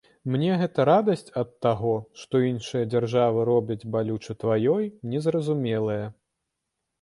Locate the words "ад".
1.41-1.51